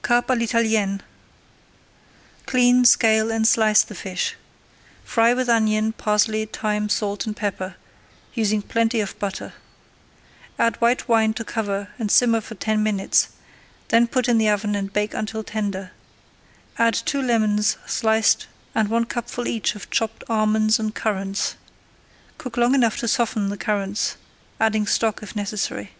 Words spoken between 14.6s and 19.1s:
and bake until tender. Add two lemons sliced and one